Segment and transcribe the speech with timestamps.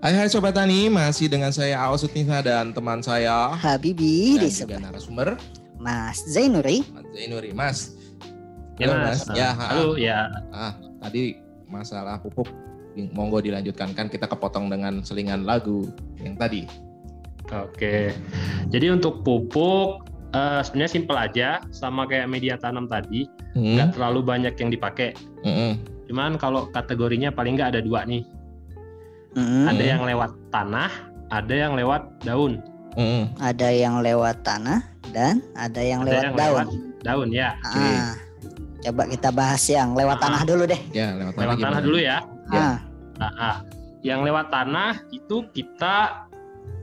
[0.00, 4.48] Hai hai Sobat Tani, masih dengan saya Aos Sutisa dan teman saya Habibi dan di
[4.48, 5.36] juga narasumber
[5.76, 6.80] Mas Zainuri.
[6.88, 7.50] Mas Zainuri.
[7.52, 7.78] Mas,
[8.80, 9.20] Ya, Halo, Mas.
[9.28, 9.36] Mas.
[9.36, 9.64] Ya, ha.
[9.76, 10.18] Halo, ya.
[10.56, 10.72] ah,
[11.04, 11.36] tadi
[11.68, 12.48] masalah pupuk,
[13.12, 15.84] monggo dilanjutkan kan kita kepotong dengan selingan lagu
[16.16, 16.64] yang tadi.
[17.52, 18.16] Oke.
[18.72, 20.00] Jadi untuk pupuk
[20.32, 25.12] eh, sebenarnya simpel aja, sama kayak media tanam tadi, Hmm, nggak terlalu banyak yang dipakai.
[25.44, 25.76] mm-mm,
[26.08, 28.24] Cuman kalau kategorinya paling nggak ada dua nih.
[29.32, 29.64] Mm-mm.
[29.66, 30.90] Ada yang lewat tanah,
[31.30, 32.58] ada yang lewat daun.
[32.94, 33.30] mm-mm.
[33.38, 34.82] Ada yang lewat tanah
[35.14, 36.50] dan ada yang Ada lewat yang daun.
[36.50, 36.68] lewat
[37.00, 37.48] daun ya.
[37.62, 38.14] Ah,
[38.80, 40.22] coba kita bahas yang lewat Ah.
[40.24, 40.80] tanah dulu deh.
[40.90, 41.64] Ya, lewat, Lewat gimana?
[41.70, 42.18] tanah dulu ya.
[42.50, 42.58] Ya.
[42.58, 42.76] Ah,
[43.16, 43.56] Nah, ah.
[44.00, 46.26] yang lewat tanah itu kita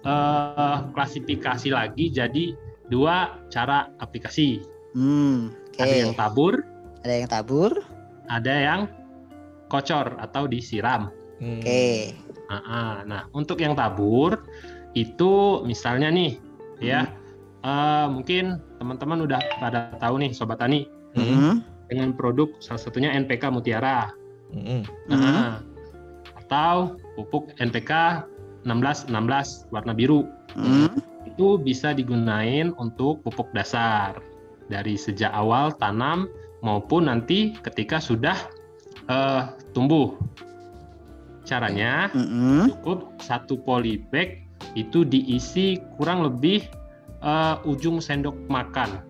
[0.00, 2.56] eh, klasifikasi lagi jadi
[2.88, 4.64] dua cara aplikasi.
[4.90, 5.78] hmm, oke.
[5.78, 6.54] Ada yang tabur,
[7.04, 7.70] Ada yang tabur.
[8.26, 8.80] ada yang
[9.66, 11.12] kocor atau disiram.
[11.40, 11.58] Hmm.
[11.58, 12.12] Oke.
[12.52, 12.94] Ah, ah.
[13.08, 14.44] Nah, untuk yang tabur
[14.92, 16.36] itu misalnya nih
[16.82, 17.06] ya
[17.62, 23.50] eh, mungkin teman-teman udah pada tahu nih sobat tani Hmm, dengan produk salah satunya NPK
[23.50, 24.14] Mutiara.
[24.54, 25.58] hmm, Nah,
[26.38, 28.22] atau pupuk NPK
[28.62, 30.22] 1616 warna biru.
[30.54, 30.94] hmm,
[31.26, 34.22] Itu bisa digunain untuk pupuk dasar
[34.70, 36.30] dari sejak awal tanam
[36.62, 38.38] maupun nanti ketika sudah
[39.10, 39.42] eh,
[39.74, 40.14] tumbuh.
[41.50, 44.46] Caranya hmm, cukup satu polybag
[44.78, 46.62] itu diisi kurang lebih
[47.18, 49.02] eh, ujung sendok makan.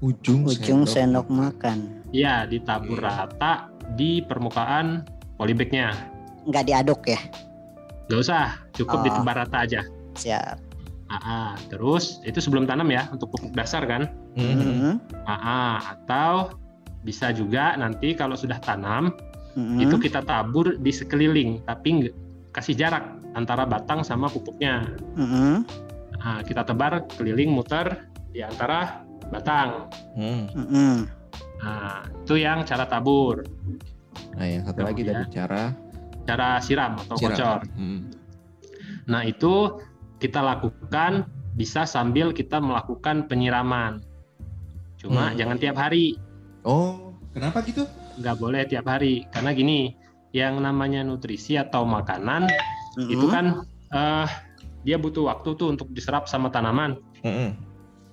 [0.00, 0.96] Ujung, Ujung sendok.
[0.96, 1.78] sendok makan.
[2.10, 3.04] Ya, ditabur Oke.
[3.04, 5.04] rata di permukaan
[5.36, 5.92] polybagnya.
[6.48, 7.20] Nggak diaduk ya.
[8.08, 9.04] Nggak usah, cukup Oh.
[9.04, 9.80] ditebar rata aja.
[10.16, 10.56] Siap.
[11.12, 11.60] AA.
[11.68, 14.08] Terus itu sebelum tanam ya untuk pupuk dasar kan.
[14.34, 14.56] Mm-mm.
[14.56, 14.94] Hmm,
[15.28, 15.62] AA.
[16.00, 16.56] Atau
[17.04, 19.12] bisa juga nanti kalau sudah tanam
[19.52, 22.16] hmm, itu kita tabur di sekeliling tapi nggak-
[22.52, 24.84] kasih jarak antara batang sama pupuknya.
[25.14, 25.64] hmm,
[26.14, 29.88] Nah, kita tebar keliling muter di antara batang.
[30.14, 30.44] Hmm.
[30.48, 30.98] hmm,
[31.58, 33.42] Nah, itu yang cara tabur.
[34.32, 35.72] Nah, yang satu lagi tadi cara
[36.22, 37.32] Cara siram atau siram.
[37.32, 37.60] kocor.
[37.74, 38.00] Hmm.
[39.04, 39.82] Nah, itu
[40.16, 43.98] kita lakukan bisa sambil kita melakukan penyiraman.
[44.94, 45.36] Cuma Hmm.
[45.36, 46.14] jangan tiap hari.
[46.62, 47.82] Oh, kenapa gitu?
[48.18, 49.94] Nggak boleh tiap hari karena gini
[50.32, 52.48] yang namanya nutrisi atau makanan
[52.96, 54.26] hmm, itu kan eh,
[54.82, 57.54] dia butuh waktu tuh untuk diserap sama tanaman Mm-mm.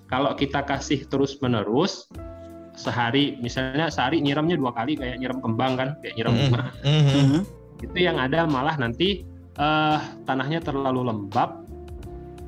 [0.08, 2.08] kalau kita kasih terus menerus
[2.76, 6.44] sehari misalnya sehari nyiramnya dua kali kayak nyiram kembang kan kayak nyiram Mm-mm.
[6.52, 7.12] bunga Mhm.
[7.12, 7.42] hmm,
[7.80, 9.24] itu yang ada malah nanti
[9.60, 11.64] eh, tanahnya terlalu lembab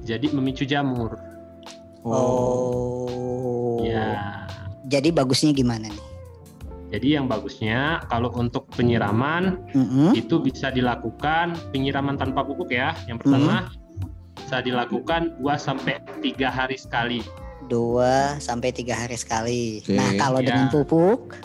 [0.04, 1.16] jadi memicu jamur
[2.02, 3.78] Oh.
[3.86, 4.42] ya
[4.90, 6.11] Jadi bagusnya gimana nih?
[6.92, 12.92] Jadi yang bagusnya kalau untuk penyiraman Hmm, itu bisa dilakukan penyiraman tanpa pupuk ya.
[13.08, 13.74] Yang pertama Hmm.
[14.36, 17.24] bisa dilakukan 2 sampai 3 hari sekali.
[17.62, 19.80] dua sampai tiga hari sekali.
[19.80, 19.96] Oke.
[19.96, 20.52] Nah kalau Ya.
[20.52, 21.40] dengan pupuk,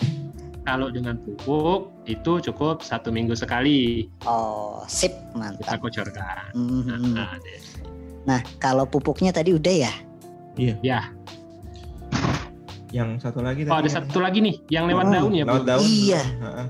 [0.66, 5.78] Kalau dengan pupuk itu cukup satu minggu sekali oh sip kita mantap.
[5.78, 6.50] kocorkan.
[6.50, 7.14] Mhm.
[7.14, 7.60] Nah, deh.
[8.26, 9.94] Nah kalau pupuknya tadi udah ya?
[10.82, 11.14] ya.
[12.96, 15.44] Yang satu lagi Oh tadi ada yang- satu lagi nih yang lewat Oh, daun ya
[15.44, 15.84] lewat daun.
[15.84, 16.22] Iya.
[16.24, 16.66] Heeh.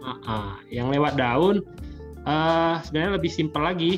[0.00, 0.52] Ah, ah.
[0.68, 1.56] Yang lewat daun
[2.20, 3.92] eh, sebenarnya lebih simpel lagi.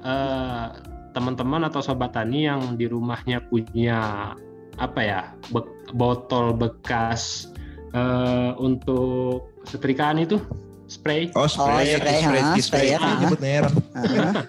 [0.00, 0.66] Eh,
[1.10, 4.32] teman-teman atau sobat tani yang di rumahnya punya
[4.76, 7.50] apa ya be- botol bekas
[7.90, 10.38] eh, untuk setrikaan itu
[10.86, 12.88] spray Oh, spray, Oh, spray, spray, spray, spray, spray.
[12.92, 13.10] ha.
[13.18, 13.74] nyebut merek.
[13.96, 14.32] Heeh.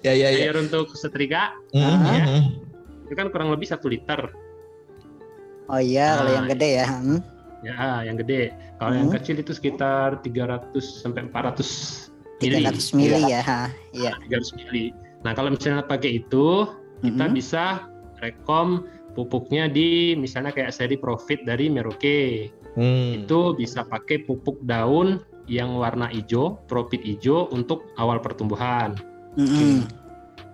[0.00, 0.44] Ya, ya, ya.
[0.46, 1.80] air untuk setrika Mhm.
[2.06, 2.20] ya.
[2.22, 2.40] Mhm.
[3.02, 4.28] itu kan kurang lebih satu liter
[5.70, 6.86] Oh iya kalau Nah, yang gede ya.
[6.90, 7.18] Hmm.
[7.60, 7.76] ya
[8.08, 8.42] yang gede
[8.80, 9.16] kalau yang Hmm.
[9.20, 12.08] kecil itu sekitar 300 sampai 400
[12.40, 13.68] mili 300 mili ya.
[13.92, 14.16] Iya.
[14.16, 16.64] 300 mili nah kalau misalnya pakai itu
[17.04, 17.34] kita Mhm.
[17.36, 17.84] bisa
[18.24, 23.20] rekom pupuknya di misalnya kayak seri profit dari Merauke Hmm.
[23.20, 28.96] itu bisa pakai pupuk daun yang warna hijau profit hijau untuk awal pertumbuhan
[29.36, 29.84] Mhm.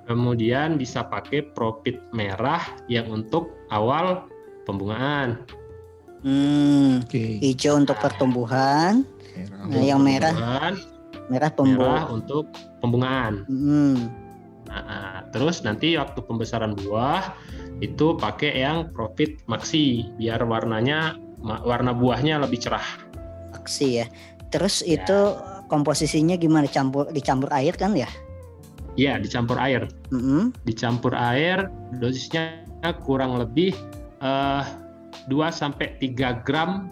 [0.07, 4.27] kemudian bisa pakai profit merah yang untuk awal
[4.67, 5.41] pembungaan
[6.21, 7.07] Hmm.
[7.07, 7.39] Oke.
[7.39, 9.63] Hijau untuk pertumbuhan, Merah.
[9.69, 10.75] Nah, yang merah Pembungaan,
[11.29, 11.79] merah pembu.
[11.79, 12.45] merah untuk
[12.81, 14.11] pembungaan Hmm.
[14.67, 17.31] Nah, terus nanti waktu pembesaran buah
[17.79, 21.15] itu pakai yang profit maxi biar warnanya
[21.63, 22.83] warna buahnya lebih cerah.
[23.55, 24.07] Aksi ya.
[24.51, 24.99] Terus Ya.
[24.99, 25.19] itu
[25.69, 26.67] komposisinya gimana?
[26.67, 28.11] Campur dicampur air kan ya?
[28.99, 29.87] Ya, dicampur air.
[30.11, 30.57] Mhm.
[30.67, 31.71] Dicampur air
[32.01, 32.67] dosisnya
[33.07, 33.71] kurang lebih
[34.21, 34.63] eh,
[35.27, 36.89] 2 sampai 3 gram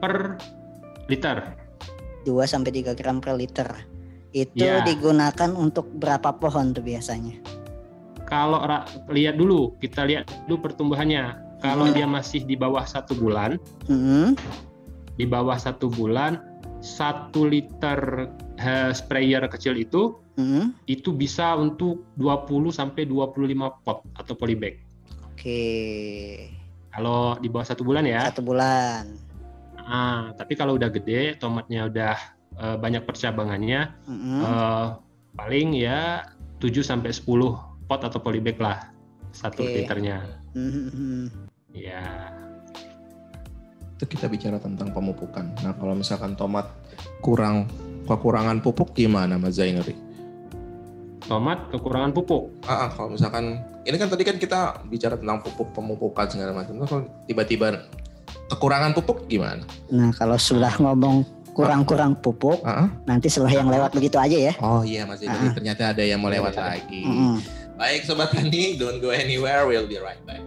[0.00, 0.36] per
[1.06, 1.54] liter.
[2.24, 3.68] 2 sampai 3 gram per liter.
[4.30, 4.84] Itu Ya.
[4.86, 7.34] digunakan untuk berapa pohon tuh biasanya?
[8.24, 11.34] Kalau ra- lihat dulu, kita lihat dulu pertumbuhannya.
[11.60, 11.94] Kalau Hmm.
[11.94, 13.58] dia masih di bawah satu bulan,
[13.90, 14.38] Hmm,
[15.18, 16.38] di bawah satu bulan,
[16.80, 24.32] satu liter eh, sprayer kecil itu hmm, itu bisa untuk 20 sampai 25 pot atau
[24.32, 24.76] polybag.
[25.40, 26.52] Oke,
[26.92, 28.28] Kalau di bawah satu bulan ya.
[28.28, 29.08] satu bulan.
[29.80, 32.12] Ah, tapi kalau udah gede, tomatnya udah
[32.60, 34.86] eh, banyak percabangannya, Hmm, eh,
[35.32, 36.28] paling ya
[36.60, 37.56] 7 sampai 10
[37.88, 38.92] pot atau polybag lah
[39.32, 39.80] satu Oke.
[39.80, 40.28] liternya.
[40.52, 41.24] hmm, hmm.
[41.72, 42.04] Ya,
[43.96, 45.56] Itu kita bicara tentang pemupukan.
[45.64, 46.68] Nah kalau misalkan tomat
[47.24, 47.64] kurang
[48.04, 49.96] kekurangan pupuk gimana Mas Zainuri?
[51.30, 52.50] Tomat kekurangan pupuk.
[52.66, 56.74] Ah, ah, kalau misalkan ini kan tadi kan kita bicara tentang pupuk pemupukan segala macam.
[56.74, 57.86] Nah, kalau tiba-tiba
[58.50, 59.62] kekurangan pupuk gimana?
[59.94, 61.22] Nah kalau sudah ngomong
[61.54, 62.88] kurang-kurang pupuk, Ah, ah.
[63.06, 64.52] nanti setelah yang lewat begitu aja ya.
[64.58, 65.54] Oh iya Mas Zainuri Ah.
[65.54, 66.62] ternyata ada yang mau lewat Iya.
[66.66, 67.02] lagi.
[67.06, 67.38] Hmm.
[67.78, 69.64] Baik sobat tani, don't go anywhere.
[69.70, 70.42] We'll be right back.